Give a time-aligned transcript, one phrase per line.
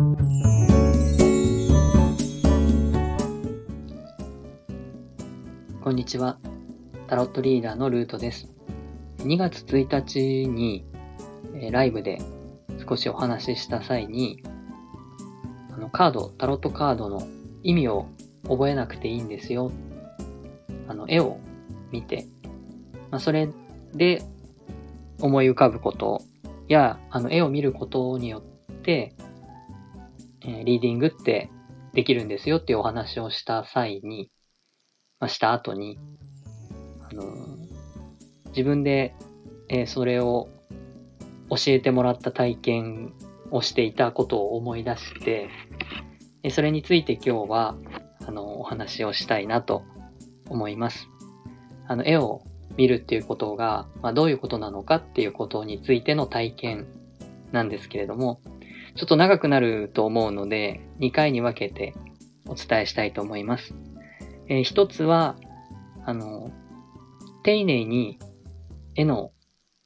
[0.00, 0.06] こ
[5.90, 6.38] んにちは。
[7.06, 8.48] タロットリーダーのルートです。
[9.18, 10.86] 2月1日に、
[11.54, 12.18] えライブで
[12.88, 14.42] 少しお話しした際に、
[15.70, 17.28] あのカード、タロットカードの
[17.62, 18.06] 意味を
[18.44, 19.70] 覚えなくていいんですよ。
[20.88, 21.40] あの、絵を
[21.90, 22.26] 見て、
[23.10, 23.50] まあ、それ
[23.92, 24.22] で
[25.20, 26.22] 思い浮かぶこと
[26.68, 28.42] や、あの、絵を見ることによっ
[28.76, 29.14] て、
[30.42, 31.50] え、リーディングって
[31.92, 34.30] できるんですよっていうお話をした際に、
[35.18, 35.98] まあ、した後に、
[37.10, 37.24] あの、
[38.48, 39.14] 自分で、
[39.68, 40.48] え、それを
[41.50, 43.12] 教えてもらった体験
[43.50, 45.48] をしていたことを思い出して、
[46.42, 47.76] えそれについて今日は、
[48.26, 49.82] あの、お話をしたいなと
[50.48, 51.08] 思います。
[51.86, 52.42] あの、絵を
[52.76, 56.86] 見るっていうことが、まあ、どういうことなのかっていうことについての体験
[57.52, 58.40] なんですけれども、
[58.96, 61.94] ちょっと長くなると思うので、2回に分けて
[62.46, 63.74] お伝えしたいと思います。
[64.48, 65.36] えー、一つは、
[66.04, 66.50] あの、
[67.42, 68.18] 丁寧に
[68.96, 69.32] 絵の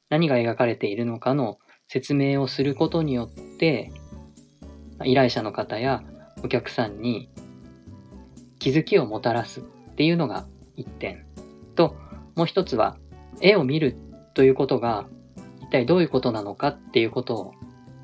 [0.09, 3.91] 何が描かれているのかの説明をすることによって、
[5.03, 6.03] 依頼者の方や
[6.43, 7.29] お客さんに
[8.59, 9.63] 気づきをもたらすっ
[9.95, 11.25] ていうのが一点
[11.75, 11.95] と、
[12.35, 12.97] もう一つは
[13.41, 13.97] 絵を見る
[14.33, 15.07] ということが
[15.61, 17.53] 一体どういうことなのかっていうことを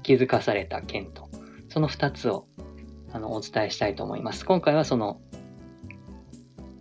[0.04, 1.30] 気づかされた件と、
[1.70, 2.48] その二つを
[3.14, 4.46] あのお伝えしたいと思います。
[4.46, 5.22] 今回はその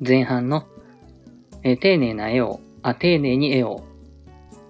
[0.07, 0.67] 前半の、
[1.63, 3.85] え丁寧な絵を、あ、丁寧に絵を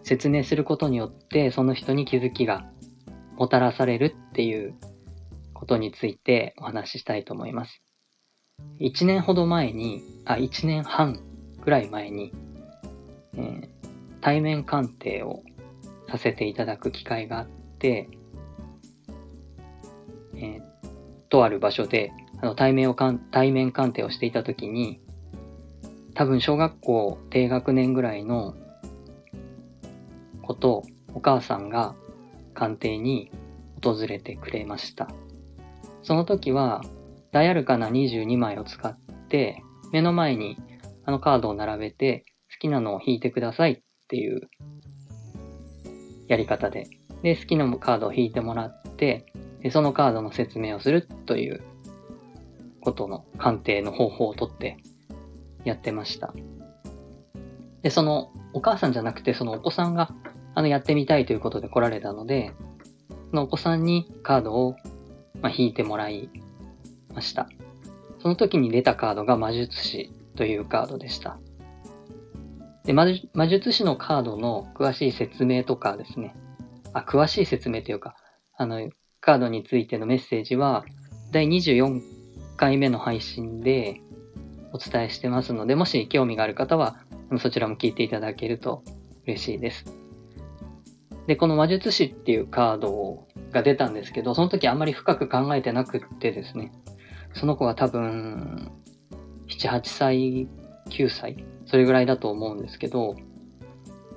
[0.03, 2.69] 説明することによってその人に気づきが
[3.37, 4.75] もたらされるっていう
[5.55, 7.83] ことについてお話ししたいと思います。
[8.81, 11.21] 1年ほど前に、あ、1年半
[11.63, 12.33] くらい前に、
[13.35, 13.69] えー、
[14.21, 15.43] 対面鑑定を
[16.09, 17.49] させていただく機会があっ
[17.79, 18.09] て、
[20.41, 20.63] えー、
[21.29, 25.01] とある場所であの対面をかん対面鑑定をしていた時に
[26.15, 28.55] 多分小学校低学年ぐらいの
[30.43, 30.83] 子と
[31.15, 31.95] お母さんが
[32.55, 33.31] 鑑定に
[33.83, 35.09] 訪れてくれました。
[36.03, 36.83] その時は
[37.31, 38.99] ダイアルカナ22枚を使っ
[39.29, 39.63] て
[39.93, 40.57] 目の前に
[41.05, 44.49] あのカードを並べて好きなのを引いてくださいっていう
[46.27, 46.87] やり方で。
[47.23, 49.27] で、好きなカードを引いてもらって、
[49.63, 51.63] でそのカードの説明をするという
[52.81, 54.79] ことの鑑定の方法をとって
[55.65, 56.33] やってました。
[57.83, 60.11] で、そのお母さんじゃなくてそのお子さんが
[60.55, 62.53] あのやってみたいということで来られたので、
[63.31, 64.77] そのお子さんにカードを、
[65.41, 66.31] ま、引いてもらい
[67.15, 67.49] ました。
[68.21, 71.39] その時に出たカードが魔術師というカードでした。
[72.85, 76.35] で魔術師のカードの詳しい説明とかですね、
[76.93, 78.17] あ、詳しい説明というか、
[78.57, 80.85] あの、カードについてのメッセージは、
[81.31, 82.01] 第24
[82.57, 84.01] 回目の配信で
[84.73, 86.97] お伝えしてますので、もし興味がある方は、
[87.39, 88.83] そちらも聞いていただけると
[89.27, 89.85] 嬉しいです。
[91.27, 96.73] で、この魔術師っていうカードが出たんですけど、その時あんまり深く考えてなくってですね、
[97.35, 98.73] その子が多分、
[99.49, 100.49] 7、8歳、
[100.89, 103.17] 9歳、それぐらいだと思うんですけど、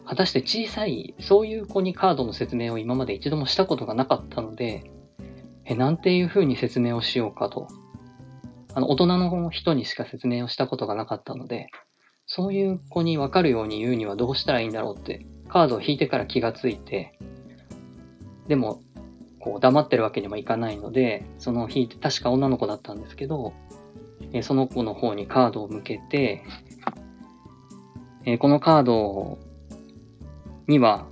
[0.06, 4.92] 果たして小さい、そういう子にカードの説明を今まで一度もしたことがなかったので、
[5.66, 7.68] え、なんていう風に説明をしようかと。
[8.74, 11.68] あの、大人の人にしか説明をしたことがなかったので、
[12.26, 17.18] そういう子にわかるように言うにはどうしたらいいんだろうって、カードを引いてから気がついて、
[18.48, 18.82] でも、
[19.40, 23.54] こう黙ってるわけにもいかないので、その引いて、確か女の子だったんですけど、
[24.34, 26.44] えその子の方にカードを向けて、
[28.26, 29.40] えこのカードを
[30.68, 31.08] には、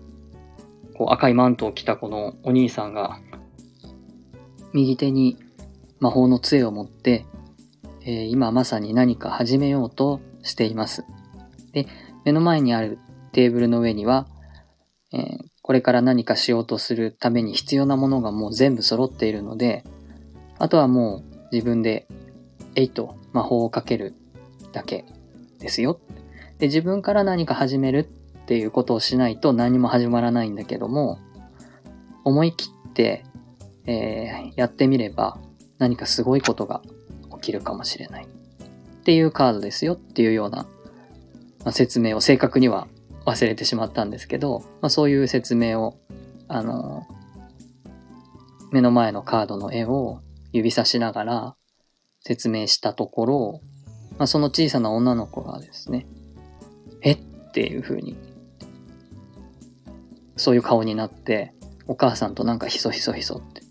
[0.96, 3.20] こう赤いマントを着たこのお兄さんが、
[4.74, 5.38] 右手に
[6.00, 7.26] 魔法の杖を持って、
[8.04, 11.06] えー、今まさに何か始めようとしています。
[11.74, 11.88] で、
[12.26, 13.00] 目の前にある
[13.32, 14.28] テーブルの上には、
[15.14, 19.84] えー、これから何かしようとするために必要なものがもう全部揃っているので、
[20.58, 22.08] あとはもう自分で
[22.76, 24.16] えいと魔法をかける
[24.72, 25.06] だけ
[25.60, 26.00] ですよ。
[26.58, 28.10] で、自分から何か始める
[28.44, 31.20] っていうことをしないと何も始まらないんだけども、
[32.24, 33.24] 思い切って、
[33.86, 35.40] えー、やってみれば
[35.78, 36.82] 何かすごいことが
[37.36, 38.26] 起きるかもしれない。
[38.26, 40.58] っていうカードですよっていうような、
[41.64, 42.88] まあ、説明を正確には
[43.26, 45.98] 忘れてしまったんですけど、まあ、そういう説明を、
[46.48, 47.08] あの
[48.72, 50.22] 目の前のカードの絵を
[50.52, 51.56] 指さしながら
[52.20, 53.62] 説明したところ、
[54.18, 56.06] まあ、その小さな女の子がですね、
[57.02, 57.14] え？
[57.14, 58.16] っていう風に、
[60.42, 61.54] そういう顔になって、
[61.88, 63.62] お母さんとなんかひそひそひそって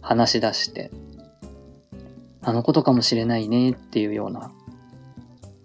[0.00, 0.90] 話し出して、
[2.42, 4.52] あのことかもしれないねっていうような、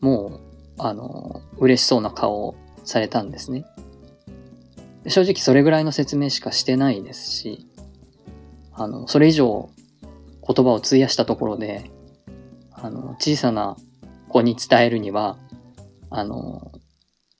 [0.01, 0.41] もう、
[0.79, 3.65] あの、嬉しそうな顔をされたんですね。
[5.07, 7.67] 正直それぐらいの説明しかしてないですし、
[8.73, 9.69] あの、それ以上
[10.47, 11.91] 言葉を費やしたところで、
[12.71, 13.77] あの、小さな
[14.27, 15.37] 子に伝えるには、
[16.09, 16.71] あの、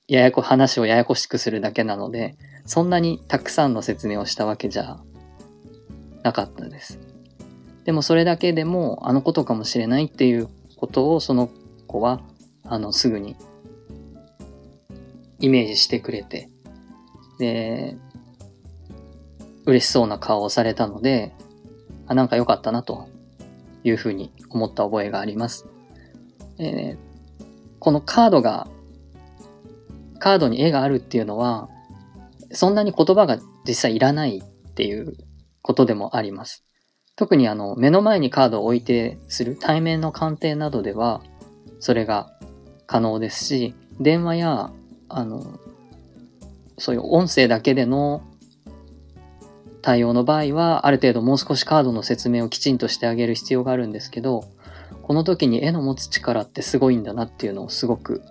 [0.08, 4.98] ややこ、話をややこしくするだけなので、そんなにたくさんの説明をしたわけじゃ
[6.22, 6.98] なかったです。
[7.84, 11.50] でもそれだけでも、あのことかもしれないっていうことをその
[11.86, 12.22] 子は、
[12.64, 13.36] あの、すぐに
[15.40, 16.48] イメージしてくれて、
[17.38, 17.96] で、
[19.66, 21.34] 嬉しそうな顔をされたので、
[22.06, 23.08] あ、なんか良かったなと
[23.84, 25.66] いうふうに思った覚えがあります。
[26.58, 26.98] えー、
[27.78, 28.68] このカードが、
[30.18, 31.68] カードに絵があるっていうのは、
[32.52, 35.14] そんなに言葉が実際いらないっていう
[35.62, 36.64] ことでもあります。
[37.16, 41.22] 特にあの、目の前にカードを置いてする対面の鑑定などでは、
[41.80, 42.32] それが
[42.86, 44.70] 可能ですし、電話や、
[45.08, 45.58] あの、
[46.78, 48.22] そういう音声だけでの
[49.82, 54.44] 対応の場合は、ある程度もう少しカードの説明をきちんとしてあげる必要があるんですけど、
[55.02, 58.22] この時に絵の持つ力ってすごいんだなっていうのをすごく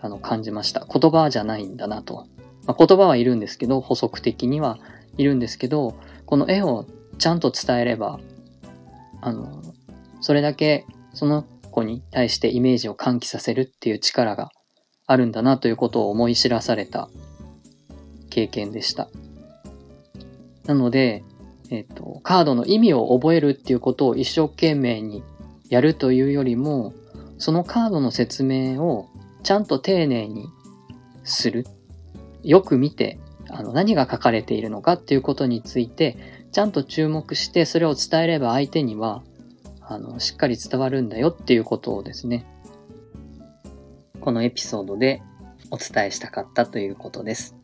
[0.00, 0.86] あの感じました。
[0.86, 2.26] 言葉じゃないんだなと。
[2.66, 4.78] まあ、言葉はいるんですけど、補足的には
[5.16, 5.94] いるんですけど、
[6.26, 6.86] この絵を
[7.18, 8.20] ちゃんと伝えれば、
[9.20, 9.62] あの、
[10.20, 14.50] それだけその子に対してイメージを喚起させるっていう力が
[15.06, 17.08] あるんだなということを思い知らされた
[18.30, 19.08] 経験でした。
[20.66, 21.24] なので、
[21.70, 25.22] えっ、と、カードの意味を覚えるっていうことを一生懸命に
[25.68, 26.92] やるというよりも、
[27.38, 29.08] そのカードの説明を
[29.42, 30.48] ちゃんと丁寧に
[31.24, 31.66] する。
[32.42, 36.16] よく見て、あの、何が書かれているのかっていうことについて、
[36.52, 39.22] ちゃんと注目して、それを伝えれば相手には、
[39.80, 42.46] あの、しっかり伝わるんだよっていうことをですね、
[44.20, 45.22] このエピソードで
[45.70, 47.56] お伝えしたかったということです。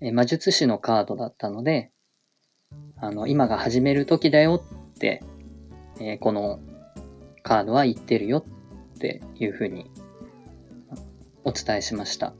[0.00, 1.90] え魔術師のカードだったので、
[2.96, 4.62] あの、今が始める時だよ
[4.94, 5.22] って、
[6.00, 6.60] えー、この
[7.42, 8.44] カードは言ってるよ
[8.94, 9.90] っていうふうに
[11.44, 12.34] お伝えしました。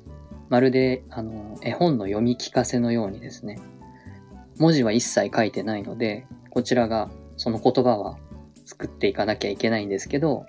[0.48, 3.58] まるで、あの、絵本の読み聞かせのようにですね、
[4.58, 8.18] 文字は一切書いてないので、こちらがその言葉は
[8.66, 10.46] 作っていかなきゃいけないんですけど、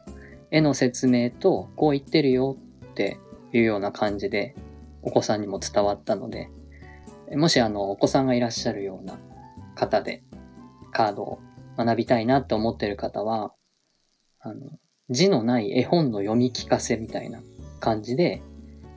[0.50, 2.58] 絵の説明とこう言ってるよ
[2.92, 3.18] って
[3.54, 4.56] いうような感じで
[5.02, 6.50] お子さんにも伝わったので、
[7.36, 9.18] もしあの、お子さんがいらっしゃるような
[9.76, 10.24] 方で、
[10.92, 11.40] カードを
[11.78, 13.54] 学びたいなって思ってる方は、
[14.40, 17.42] あの、字のない絵本の読み聞かせみたいな
[17.82, 18.42] 感じで、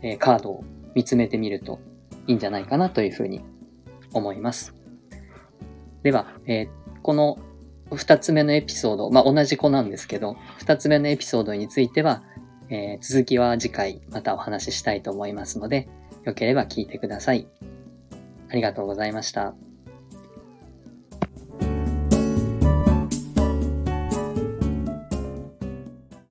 [0.02, 0.64] えー、カードを
[0.94, 1.80] 見つめてみると
[2.28, 3.42] いいんじゃないかなというふうに
[4.12, 4.74] 思います。
[6.04, 7.38] では、えー、この
[7.92, 12.22] 二つ目のエピソード、まあ、同じ子なんですけど、二つ目のエピソードについては、
[12.68, 15.88] えー、続きは次回またお話ししたいと思いますので、
[16.24, 17.46] よければ聞いてください。
[18.48, 19.54] ありがとうございました。